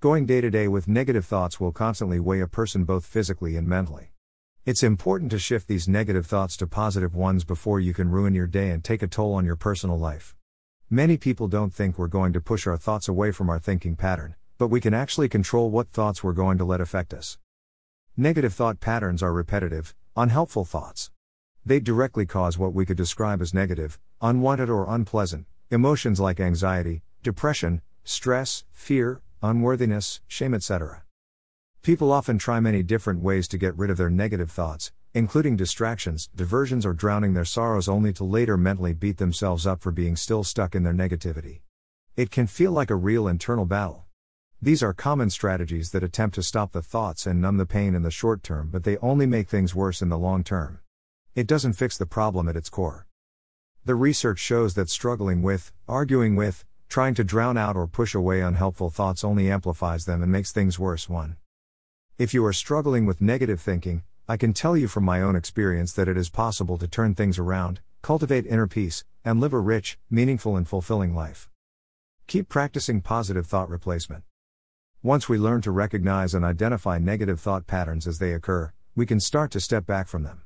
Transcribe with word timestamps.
Going 0.00 0.26
day 0.26 0.40
to 0.40 0.48
day 0.48 0.68
with 0.68 0.86
negative 0.86 1.26
thoughts 1.26 1.58
will 1.58 1.72
constantly 1.72 2.20
weigh 2.20 2.38
a 2.38 2.46
person 2.46 2.84
both 2.84 3.04
physically 3.04 3.56
and 3.56 3.66
mentally. 3.66 4.12
It's 4.64 4.84
important 4.84 5.32
to 5.32 5.40
shift 5.40 5.66
these 5.66 5.88
negative 5.88 6.24
thoughts 6.24 6.56
to 6.58 6.68
positive 6.68 7.16
ones 7.16 7.42
before 7.42 7.80
you 7.80 7.92
can 7.92 8.08
ruin 8.08 8.32
your 8.32 8.46
day 8.46 8.70
and 8.70 8.84
take 8.84 9.02
a 9.02 9.08
toll 9.08 9.34
on 9.34 9.44
your 9.44 9.56
personal 9.56 9.98
life. 9.98 10.36
Many 10.88 11.16
people 11.16 11.48
don't 11.48 11.74
think 11.74 11.98
we're 11.98 12.06
going 12.06 12.32
to 12.32 12.40
push 12.40 12.64
our 12.64 12.76
thoughts 12.76 13.08
away 13.08 13.32
from 13.32 13.50
our 13.50 13.58
thinking 13.58 13.96
pattern, 13.96 14.36
but 14.56 14.68
we 14.68 14.80
can 14.80 14.94
actually 14.94 15.28
control 15.28 15.68
what 15.68 15.90
thoughts 15.90 16.22
we're 16.22 16.32
going 16.32 16.58
to 16.58 16.64
let 16.64 16.80
affect 16.80 17.12
us. 17.12 17.36
Negative 18.16 18.54
thought 18.54 18.78
patterns 18.78 19.20
are 19.20 19.32
repetitive, 19.32 19.96
unhelpful 20.14 20.64
thoughts. 20.64 21.10
They 21.66 21.80
directly 21.80 22.24
cause 22.24 22.56
what 22.56 22.72
we 22.72 22.86
could 22.86 22.96
describe 22.96 23.42
as 23.42 23.52
negative, 23.52 23.98
unwanted, 24.22 24.70
or 24.70 24.86
unpleasant 24.88 25.46
emotions 25.72 26.20
like 26.20 26.38
anxiety, 26.38 27.02
depression, 27.24 27.80
stress, 28.04 28.62
fear, 28.70 29.22
unworthiness, 29.42 30.20
shame, 30.26 30.54
etc. 30.54 31.04
People 31.82 32.12
often 32.12 32.38
try 32.38 32.60
many 32.60 32.82
different 32.82 33.20
ways 33.20 33.48
to 33.48 33.58
get 33.58 33.76
rid 33.76 33.90
of 33.90 33.96
their 33.96 34.10
negative 34.10 34.50
thoughts, 34.50 34.92
including 35.14 35.56
distractions, 35.56 36.28
diversions, 36.34 36.84
or 36.84 36.92
drowning 36.92 37.34
their 37.34 37.44
sorrows, 37.44 37.88
only 37.88 38.12
to 38.12 38.24
later 38.24 38.56
mentally 38.56 38.92
beat 38.92 39.16
themselves 39.18 39.66
up 39.66 39.80
for 39.80 39.90
being 39.90 40.16
still 40.16 40.44
stuck 40.44 40.74
in 40.74 40.82
their 40.82 40.92
negativity. 40.92 41.60
It 42.16 42.30
can 42.30 42.46
feel 42.46 42.72
like 42.72 42.90
a 42.90 42.96
real 42.96 43.28
internal 43.28 43.64
battle. 43.64 44.04
These 44.60 44.82
are 44.82 44.92
common 44.92 45.30
strategies 45.30 45.92
that 45.92 46.02
attempt 46.02 46.34
to 46.34 46.42
stop 46.42 46.72
the 46.72 46.82
thoughts 46.82 47.26
and 47.26 47.40
numb 47.40 47.58
the 47.58 47.64
pain 47.64 47.94
in 47.94 48.02
the 48.02 48.10
short 48.10 48.42
term, 48.42 48.70
but 48.72 48.82
they 48.82 48.96
only 48.98 49.24
make 49.24 49.48
things 49.48 49.74
worse 49.74 50.02
in 50.02 50.08
the 50.08 50.18
long 50.18 50.42
term. 50.42 50.80
It 51.36 51.46
doesn't 51.46 51.74
fix 51.74 51.96
the 51.96 52.06
problem 52.06 52.48
at 52.48 52.56
its 52.56 52.68
core. 52.68 53.06
The 53.84 53.94
research 53.94 54.40
shows 54.40 54.74
that 54.74 54.90
struggling 54.90 55.42
with, 55.42 55.72
arguing 55.86 56.34
with, 56.34 56.64
trying 56.88 57.14
to 57.14 57.22
drown 57.22 57.58
out 57.58 57.76
or 57.76 57.86
push 57.86 58.14
away 58.14 58.40
unhelpful 58.40 58.88
thoughts 58.88 59.22
only 59.22 59.50
amplifies 59.50 60.06
them 60.06 60.22
and 60.22 60.32
makes 60.32 60.52
things 60.52 60.78
worse. 60.78 61.08
1. 61.08 61.36
If 62.16 62.32
you 62.32 62.44
are 62.46 62.52
struggling 62.52 63.04
with 63.04 63.20
negative 63.20 63.60
thinking, 63.60 64.02
I 64.26 64.36
can 64.36 64.52
tell 64.52 64.76
you 64.76 64.88
from 64.88 65.04
my 65.04 65.20
own 65.20 65.36
experience 65.36 65.92
that 65.92 66.08
it 66.08 66.16
is 66.16 66.30
possible 66.30 66.78
to 66.78 66.88
turn 66.88 67.14
things 67.14 67.38
around, 67.38 67.80
cultivate 68.02 68.46
inner 68.46 68.66
peace, 68.66 69.04
and 69.24 69.38
live 69.38 69.52
a 69.52 69.58
rich, 69.58 69.98
meaningful, 70.10 70.56
and 70.56 70.66
fulfilling 70.66 71.14
life. 71.14 71.48
Keep 72.26 72.48
practicing 72.48 73.02
positive 73.02 73.46
thought 73.46 73.68
replacement. 73.68 74.24
Once 75.02 75.28
we 75.28 75.38
learn 75.38 75.60
to 75.60 75.70
recognize 75.70 76.34
and 76.34 76.44
identify 76.44 76.98
negative 76.98 77.38
thought 77.38 77.66
patterns 77.66 78.06
as 78.06 78.18
they 78.18 78.32
occur, 78.32 78.72
we 78.96 79.06
can 79.06 79.20
start 79.20 79.50
to 79.50 79.60
step 79.60 79.86
back 79.86 80.08
from 80.08 80.22
them. 80.24 80.42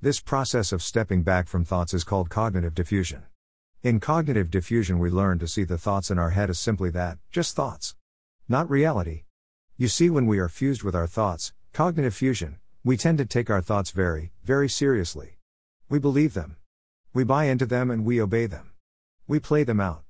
This 0.00 0.20
process 0.20 0.70
of 0.70 0.82
stepping 0.82 1.22
back 1.22 1.48
from 1.48 1.64
thoughts 1.64 1.92
is 1.92 2.04
called 2.04 2.30
cognitive 2.30 2.74
diffusion. 2.74 3.24
In 3.80 4.00
cognitive 4.00 4.50
diffusion, 4.50 4.98
we 4.98 5.08
learn 5.08 5.38
to 5.38 5.46
see 5.46 5.62
the 5.62 5.78
thoughts 5.78 6.10
in 6.10 6.18
our 6.18 6.30
head 6.30 6.50
as 6.50 6.58
simply 6.58 6.90
that, 6.90 7.18
just 7.30 7.54
thoughts. 7.54 7.94
Not 8.48 8.68
reality. 8.68 9.22
You 9.76 9.86
see, 9.86 10.10
when 10.10 10.26
we 10.26 10.40
are 10.40 10.48
fused 10.48 10.82
with 10.82 10.96
our 10.96 11.06
thoughts, 11.06 11.52
cognitive 11.72 12.12
fusion, 12.12 12.58
we 12.82 12.96
tend 12.96 13.18
to 13.18 13.24
take 13.24 13.48
our 13.48 13.60
thoughts 13.60 13.92
very, 13.92 14.32
very 14.42 14.68
seriously. 14.68 15.38
We 15.88 16.00
believe 16.00 16.34
them. 16.34 16.56
We 17.12 17.22
buy 17.22 17.44
into 17.44 17.66
them 17.66 17.88
and 17.88 18.04
we 18.04 18.20
obey 18.20 18.46
them. 18.46 18.72
We 19.28 19.38
play 19.38 19.62
them 19.62 19.78
out. 19.78 20.02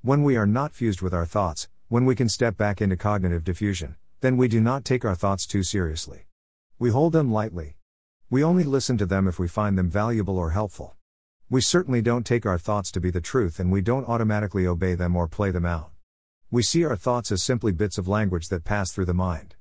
When 0.00 0.22
we 0.22 0.38
are 0.38 0.46
not 0.46 0.72
fused 0.72 1.02
with 1.02 1.12
our 1.12 1.26
thoughts, 1.26 1.68
when 1.88 2.06
we 2.06 2.14
can 2.14 2.30
step 2.30 2.56
back 2.56 2.80
into 2.80 2.96
cognitive 2.96 3.44
diffusion, 3.44 3.96
then 4.22 4.38
we 4.38 4.48
do 4.48 4.60
not 4.60 4.86
take 4.86 5.04
our 5.04 5.14
thoughts 5.14 5.46
too 5.46 5.62
seriously. 5.62 6.24
We 6.78 6.88
hold 6.88 7.12
them 7.12 7.30
lightly, 7.30 7.76
we 8.28 8.42
only 8.42 8.64
listen 8.64 8.98
to 8.98 9.06
them 9.06 9.28
if 9.28 9.38
we 9.38 9.46
find 9.46 9.78
them 9.78 9.88
valuable 9.88 10.36
or 10.36 10.50
helpful. 10.50 10.96
We 11.48 11.60
certainly 11.60 12.02
don't 12.02 12.26
take 12.26 12.44
our 12.44 12.58
thoughts 12.58 12.90
to 12.90 13.00
be 13.00 13.12
the 13.12 13.20
truth 13.20 13.60
and 13.60 13.70
we 13.70 13.80
don't 13.80 14.08
automatically 14.08 14.66
obey 14.66 14.96
them 14.96 15.14
or 15.14 15.28
play 15.28 15.52
them 15.52 15.64
out. 15.64 15.92
We 16.50 16.64
see 16.64 16.84
our 16.84 16.96
thoughts 16.96 17.30
as 17.30 17.40
simply 17.40 17.70
bits 17.70 17.98
of 17.98 18.08
language 18.08 18.48
that 18.48 18.64
pass 18.64 18.90
through 18.90 19.04
the 19.04 19.14
mind. 19.14 19.54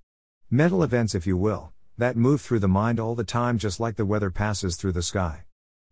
Mental 0.49 0.81
events, 0.81 1.13
if 1.13 1.27
you 1.27 1.37
will, 1.37 1.73
that 1.95 2.17
move 2.17 2.41
through 2.41 2.57
the 2.57 2.67
mind 2.67 2.99
all 2.99 3.13
the 3.13 3.23
time 3.23 3.59
just 3.59 3.79
like 3.79 3.97
the 3.97 4.05
weather 4.05 4.31
passes 4.31 4.77
through 4.77 4.93
the 4.93 5.03
sky. 5.03 5.43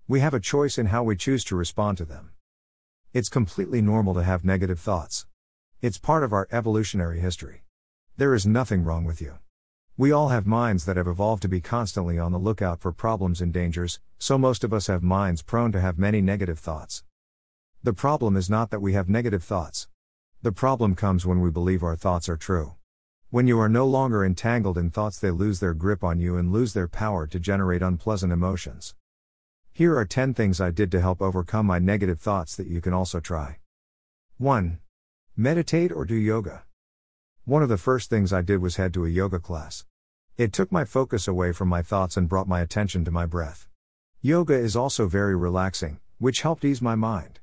We 0.07 0.19
have 0.19 0.33
a 0.33 0.39
choice 0.39 0.79
in 0.79 0.87
how 0.87 1.03
we 1.03 1.15
choose 1.15 1.43
to 1.45 1.55
respond 1.55 1.99
to 1.99 2.05
them. 2.05 2.31
It's 3.13 3.29
completely 3.29 3.79
normal 3.79 4.15
to 4.15 4.23
have 4.23 4.43
negative 4.43 4.79
thoughts. 4.79 5.27
It's 5.79 5.99
part 5.99 6.23
of 6.23 6.33
our 6.33 6.47
evolutionary 6.51 7.19
history. 7.19 7.65
There 8.17 8.33
is 8.33 8.47
nothing 8.47 8.83
wrong 8.83 9.05
with 9.05 9.21
you. 9.21 9.37
We 9.95 10.11
all 10.11 10.29
have 10.29 10.47
minds 10.47 10.85
that 10.85 10.97
have 10.97 11.07
evolved 11.07 11.43
to 11.43 11.47
be 11.47 11.61
constantly 11.61 12.17
on 12.17 12.31
the 12.31 12.39
lookout 12.39 12.79
for 12.79 12.91
problems 12.91 13.41
and 13.41 13.53
dangers, 13.53 13.99
so 14.17 14.39
most 14.39 14.63
of 14.63 14.73
us 14.73 14.87
have 14.87 15.03
minds 15.03 15.43
prone 15.43 15.71
to 15.71 15.79
have 15.79 15.99
many 15.99 16.19
negative 16.19 16.57
thoughts. 16.57 17.03
The 17.83 17.93
problem 17.93 18.35
is 18.35 18.49
not 18.49 18.71
that 18.71 18.81
we 18.81 18.93
have 18.93 19.07
negative 19.07 19.43
thoughts. 19.43 19.87
The 20.41 20.51
problem 20.51 20.95
comes 20.95 21.27
when 21.27 21.41
we 21.41 21.51
believe 21.51 21.83
our 21.83 21.95
thoughts 21.95 22.27
are 22.27 22.37
true. 22.37 22.73
When 23.29 23.45
you 23.45 23.59
are 23.59 23.69
no 23.69 23.85
longer 23.85 24.25
entangled 24.25 24.79
in 24.79 24.89
thoughts, 24.89 25.19
they 25.19 25.29
lose 25.29 25.59
their 25.59 25.75
grip 25.75 26.03
on 26.03 26.19
you 26.19 26.37
and 26.37 26.51
lose 26.51 26.73
their 26.73 26.87
power 26.87 27.27
to 27.27 27.39
generate 27.39 27.83
unpleasant 27.83 28.33
emotions. 28.33 28.95
Here 29.73 29.95
are 29.95 30.05
10 30.05 30.33
things 30.33 30.59
I 30.59 30.71
did 30.71 30.91
to 30.93 31.01
help 31.01 31.21
overcome 31.21 31.67
my 31.67 31.77
negative 31.77 32.19
thoughts 32.19 32.55
that 32.55 32.65
you 32.65 32.81
can 32.81 32.93
also 32.93 33.19
try. 33.19 33.59
1. 34.39 34.79
Meditate 35.37 35.91
or 35.91 36.03
do 36.03 36.15
yoga. 36.15 36.63
One 37.45 37.61
of 37.61 37.67
the 37.67 37.77
first 37.77 38.09
things 38.09 38.31
I 38.31 38.41
did 38.41 38.61
was 38.61 38.77
head 38.77 38.93
to 38.93 39.05
a 39.05 39.09
yoga 39.09 39.37
class. 39.37 39.83
It 40.37 40.53
took 40.53 40.71
my 40.71 40.85
focus 40.85 41.27
away 41.27 41.51
from 41.51 41.67
my 41.67 41.81
thoughts 41.81 42.15
and 42.15 42.29
brought 42.29 42.47
my 42.47 42.61
attention 42.61 43.03
to 43.03 43.11
my 43.11 43.25
breath. 43.25 43.67
Yoga 44.21 44.53
is 44.53 44.77
also 44.77 45.07
very 45.07 45.35
relaxing, 45.35 45.99
which 46.19 46.43
helped 46.43 46.63
ease 46.63 46.81
my 46.81 46.95
mind. 46.95 47.41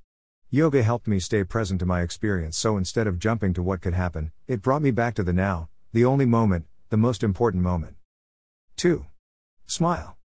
Yoga 0.48 0.82
helped 0.82 1.06
me 1.06 1.20
stay 1.20 1.44
present 1.44 1.80
to 1.80 1.86
my 1.86 2.00
experience, 2.00 2.56
so 2.56 2.78
instead 2.78 3.06
of 3.06 3.18
jumping 3.18 3.52
to 3.52 3.62
what 3.62 3.82
could 3.82 3.92
happen, 3.92 4.32
it 4.48 4.62
brought 4.62 4.80
me 4.80 4.90
back 4.90 5.14
to 5.16 5.22
the 5.22 5.34
now, 5.34 5.68
the 5.92 6.06
only 6.06 6.24
moment, 6.24 6.64
the 6.88 6.96
most 6.96 7.22
important 7.22 7.62
moment. 7.62 7.96
2. 8.76 9.04
Smile. 9.66 10.16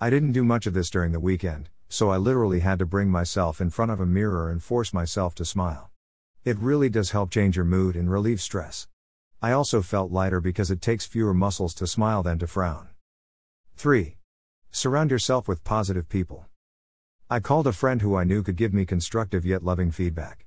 I 0.00 0.08
didn't 0.08 0.32
do 0.32 0.44
much 0.44 0.66
of 0.66 0.72
this 0.72 0.88
during 0.88 1.12
the 1.12 1.20
weekend, 1.20 1.68
so 1.90 2.08
I 2.08 2.16
literally 2.16 2.60
had 2.60 2.78
to 2.78 2.86
bring 2.86 3.10
myself 3.10 3.60
in 3.60 3.68
front 3.68 3.90
of 3.90 4.00
a 4.00 4.06
mirror 4.06 4.50
and 4.50 4.62
force 4.62 4.94
myself 4.94 5.34
to 5.34 5.44
smile. 5.44 5.90
It 6.42 6.58
really 6.58 6.88
does 6.88 7.10
help 7.10 7.30
change 7.30 7.54
your 7.54 7.66
mood 7.66 7.96
and 7.96 8.10
relieve 8.10 8.40
stress. 8.40 8.88
I 9.44 9.52
also 9.52 9.82
felt 9.82 10.10
lighter 10.10 10.40
because 10.40 10.70
it 10.70 10.80
takes 10.80 11.04
fewer 11.04 11.34
muscles 11.34 11.74
to 11.74 11.86
smile 11.86 12.22
than 12.22 12.38
to 12.38 12.46
frown. 12.46 12.88
3. 13.76 14.16
Surround 14.70 15.10
yourself 15.10 15.46
with 15.46 15.62
positive 15.64 16.08
people. 16.08 16.46
I 17.28 17.40
called 17.40 17.66
a 17.66 17.72
friend 17.74 18.00
who 18.00 18.16
I 18.16 18.24
knew 18.24 18.42
could 18.42 18.56
give 18.56 18.72
me 18.72 18.86
constructive 18.86 19.44
yet 19.44 19.62
loving 19.62 19.90
feedback. 19.90 20.46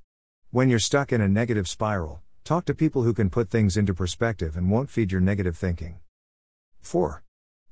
When 0.49 0.67
you're 0.67 0.79
stuck 0.79 1.13
in 1.13 1.21
a 1.21 1.27
negative 1.27 1.67
spiral, 1.67 2.23
talk 2.43 2.65
to 2.65 2.73
people 2.73 3.03
who 3.03 3.13
can 3.13 3.29
put 3.29 3.51
things 3.51 3.77
into 3.77 3.93
perspective 3.93 4.57
and 4.57 4.71
won't 4.71 4.89
feed 4.89 5.11
your 5.11 5.21
negative 5.21 5.55
thinking. 5.55 5.99
4. 6.81 7.21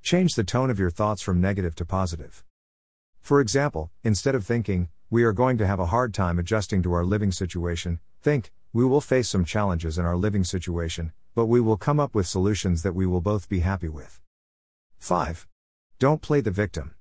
Change 0.04 0.36
the 0.36 0.44
tone 0.44 0.70
of 0.70 0.78
your 0.78 0.92
thoughts 0.92 1.24
from 1.24 1.42
negative 1.42 1.74
to 1.78 1.86
positive. 1.86 2.44
For 3.20 3.42
example, 3.42 3.90
instead 4.04 4.36
of 4.36 4.46
thinking, 4.46 4.90
we 5.10 5.24
are 5.24 5.34
going 5.34 5.58
to 5.58 5.68
have 5.68 5.80
a 5.80 5.88
hard 5.88 6.14
time 6.14 6.40
adjusting 6.40 6.82
to 6.82 6.94
our 6.94 7.06
living 7.06 7.32
situation, 7.32 8.00
think, 8.22 8.52
we 8.74 8.84
will 8.84 9.02
face 9.02 9.30
some 9.30 9.46
challenges 9.46 9.98
in 9.98 10.06
our 10.06 10.18
living 10.18 10.44
situation, 10.44 11.14
but 11.36 11.46
we 11.46 11.62
will 11.62 11.78
come 11.78 12.00
up 12.00 12.16
with 12.16 12.26
solutions 12.26 12.82
that 12.84 12.96
we 12.96 13.06
will 13.06 13.22
both 13.22 13.48
be 13.48 13.60
happy 13.60 13.88
with. 13.88 14.20
5. 14.98 15.48
Don't 16.00 16.22
play 16.22 16.42
the 16.42 16.52
victim. 16.52 16.96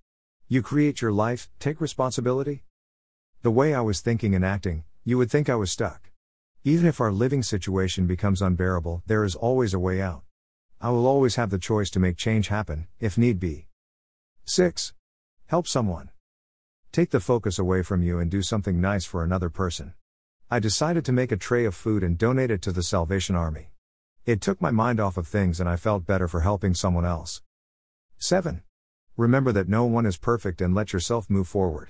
You 0.48 0.60
create 0.60 1.00
your 1.00 1.12
life, 1.12 1.50
take 1.58 1.80
responsibility. 1.80 2.64
The 3.42 3.50
way 3.50 3.74
I 3.74 3.80
was 3.80 4.00
thinking 4.00 4.34
and 4.34 4.44
acting, 4.44 4.84
you 5.04 5.18
would 5.18 5.30
think 5.30 5.48
I 5.48 5.54
was 5.54 5.70
stuck. 5.70 6.10
Even 6.62 6.86
if 6.86 7.00
our 7.00 7.12
living 7.12 7.42
situation 7.42 8.06
becomes 8.06 8.42
unbearable, 8.42 9.02
there 9.06 9.24
is 9.24 9.34
always 9.34 9.74
a 9.74 9.78
way 9.78 10.00
out. 10.00 10.22
I 10.80 10.90
will 10.90 11.06
always 11.06 11.36
have 11.36 11.50
the 11.50 11.58
choice 11.58 11.90
to 11.90 12.00
make 12.00 12.16
change 12.16 12.48
happen, 12.48 12.86
if 13.00 13.16
need 13.16 13.40
be. 13.40 13.68
6. 14.44 14.92
Help 15.46 15.66
someone. 15.66 16.10
Take 16.94 17.10
the 17.10 17.18
focus 17.18 17.58
away 17.58 17.82
from 17.82 18.04
you 18.04 18.20
and 18.20 18.30
do 18.30 18.40
something 18.40 18.80
nice 18.80 19.04
for 19.04 19.24
another 19.24 19.50
person. 19.50 19.94
I 20.48 20.60
decided 20.60 21.04
to 21.06 21.12
make 21.12 21.32
a 21.32 21.36
tray 21.36 21.64
of 21.64 21.74
food 21.74 22.04
and 22.04 22.16
donate 22.16 22.52
it 22.52 22.62
to 22.62 22.70
the 22.70 22.84
Salvation 22.84 23.34
Army. 23.34 23.72
It 24.26 24.40
took 24.40 24.62
my 24.62 24.70
mind 24.70 25.00
off 25.00 25.16
of 25.16 25.26
things 25.26 25.58
and 25.58 25.68
I 25.68 25.74
felt 25.74 26.06
better 26.06 26.28
for 26.28 26.42
helping 26.42 26.72
someone 26.72 27.04
else. 27.04 27.42
7. 28.18 28.62
Remember 29.16 29.50
that 29.50 29.68
no 29.68 29.84
one 29.86 30.06
is 30.06 30.16
perfect 30.16 30.60
and 30.60 30.72
let 30.72 30.92
yourself 30.92 31.28
move 31.28 31.48
forward. 31.48 31.88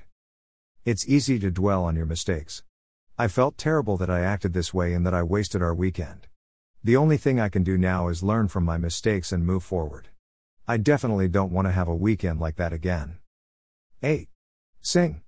It's 0.87 1.07
easy 1.07 1.39
to 1.39 1.51
dwell 1.51 1.85
on 1.85 1.97
your 1.97 2.07
mistakes. 2.07 2.63
I 3.19 3.29
felt 3.29 3.59
terrible 3.59 3.99
that 3.99 4.09
I 4.09 4.21
acted 4.21 4.55
this 4.55 4.73
way 4.73 4.95
and 4.95 5.05
that 5.05 5.13
I 5.13 5.23
wasted 5.23 5.61
our 5.61 5.75
weekend. 5.75 6.29
The 6.83 6.97
only 6.97 7.19
thing 7.19 7.39
I 7.39 7.51
can 7.51 7.63
do 7.63 7.77
now 7.77 8.09
is 8.09 8.23
learn 8.23 8.49
from 8.49 8.65
my 8.65 8.79
mistakes 8.79 9.33
and 9.33 9.45
move 9.45 9.65
forward. 9.65 10.09
I 10.67 10.79
definitely 10.79 11.29
don't 11.29 11.53
want 11.53 11.69
to 11.69 11.73
have 11.73 11.89
a 11.89 11.95
weekend 11.95 12.41
like 12.41 12.57
that 12.57 12.73
again. 12.73 13.19
8. 14.03 14.29
Sing. 14.87 15.23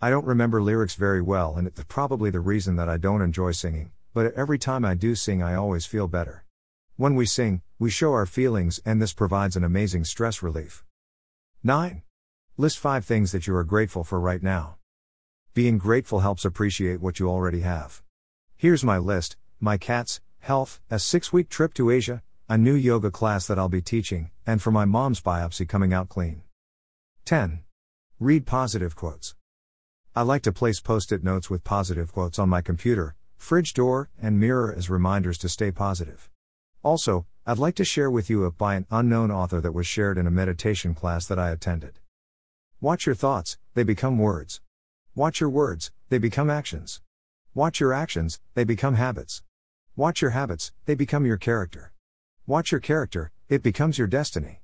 I 0.00 0.10
don't 0.10 0.26
remember 0.26 0.60
lyrics 0.60 0.96
very 0.96 1.22
well, 1.22 1.54
and 1.56 1.68
it's 1.68 1.84
probably 1.84 2.30
the 2.30 2.40
reason 2.40 2.74
that 2.74 2.88
I 2.88 2.96
don't 2.96 3.22
enjoy 3.22 3.52
singing, 3.52 3.92
but 4.12 4.34
every 4.34 4.58
time 4.58 4.84
I 4.84 4.94
do 4.94 5.14
sing, 5.14 5.40
I 5.40 5.54
always 5.54 5.86
feel 5.86 6.08
better. 6.08 6.44
When 6.96 7.14
we 7.14 7.24
sing, 7.24 7.62
we 7.78 7.90
show 7.90 8.12
our 8.12 8.26
feelings, 8.26 8.80
and 8.84 9.00
this 9.00 9.12
provides 9.12 9.54
an 9.54 9.62
amazing 9.62 10.04
stress 10.04 10.42
relief. 10.42 10.84
9. 11.62 12.02
List 12.56 12.76
5 12.76 13.04
things 13.04 13.30
that 13.30 13.46
you 13.46 13.54
are 13.54 13.62
grateful 13.62 14.02
for 14.02 14.18
right 14.18 14.42
now. 14.42 14.78
Being 15.54 15.78
grateful 15.78 16.18
helps 16.18 16.44
appreciate 16.44 17.00
what 17.00 17.20
you 17.20 17.30
already 17.30 17.60
have. 17.60 18.02
Here's 18.56 18.82
my 18.82 18.98
list 18.98 19.36
my 19.60 19.76
cats, 19.76 20.20
health, 20.40 20.80
a 20.90 20.98
six 20.98 21.32
week 21.32 21.48
trip 21.48 21.72
to 21.74 21.92
Asia, 21.92 22.20
a 22.48 22.58
new 22.58 22.74
yoga 22.74 23.12
class 23.12 23.46
that 23.46 23.60
I'll 23.60 23.68
be 23.68 23.80
teaching, 23.80 24.32
and 24.44 24.60
for 24.60 24.72
my 24.72 24.86
mom's 24.86 25.20
biopsy 25.20 25.68
coming 25.68 25.94
out 25.94 26.08
clean. 26.08 26.42
10. 27.26 27.62
Read 28.22 28.46
positive 28.46 28.94
quotes. 28.94 29.34
I 30.14 30.22
like 30.22 30.42
to 30.42 30.52
place 30.52 30.78
post 30.78 31.10
it 31.10 31.24
notes 31.24 31.50
with 31.50 31.64
positive 31.64 32.12
quotes 32.12 32.38
on 32.38 32.48
my 32.48 32.60
computer, 32.60 33.16
fridge 33.36 33.74
door, 33.74 34.10
and 34.16 34.38
mirror 34.38 34.72
as 34.72 34.88
reminders 34.88 35.38
to 35.38 35.48
stay 35.48 35.72
positive. 35.72 36.30
Also, 36.84 37.26
I'd 37.44 37.58
like 37.58 37.74
to 37.74 37.84
share 37.84 38.12
with 38.12 38.30
you 38.30 38.44
a 38.44 38.52
by 38.52 38.76
an 38.76 38.86
unknown 38.92 39.32
author 39.32 39.60
that 39.60 39.74
was 39.74 39.88
shared 39.88 40.18
in 40.18 40.28
a 40.28 40.30
meditation 40.30 40.94
class 40.94 41.26
that 41.26 41.38
I 41.40 41.50
attended. 41.50 41.98
Watch 42.80 43.06
your 43.06 43.16
thoughts, 43.16 43.58
they 43.74 43.82
become 43.82 44.18
words. 44.18 44.60
Watch 45.16 45.40
your 45.40 45.50
words, 45.50 45.90
they 46.08 46.18
become 46.18 46.48
actions. 46.48 47.00
Watch 47.54 47.80
your 47.80 47.92
actions, 47.92 48.38
they 48.54 48.62
become 48.62 48.94
habits. 48.94 49.42
Watch 49.96 50.22
your 50.22 50.30
habits, 50.30 50.70
they 50.86 50.94
become 50.94 51.26
your 51.26 51.38
character. 51.38 51.92
Watch 52.46 52.70
your 52.70 52.80
character, 52.80 53.32
it 53.48 53.64
becomes 53.64 53.98
your 53.98 54.06
destiny. 54.06 54.60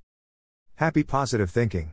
Happy 0.76 1.02
positive 1.02 1.50
thinking. 1.50 1.90